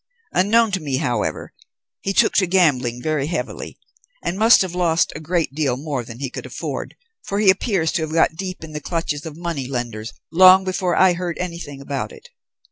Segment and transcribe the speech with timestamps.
[0.31, 1.53] Unknown to me, however,
[2.01, 3.77] he took to gambling very heavily,
[4.23, 7.91] and must have lost a great deal more than he could afford, for he appears
[7.91, 12.11] to have got deep in the clutches of moneylenders long before I heard anything about
[12.11, 12.29] it.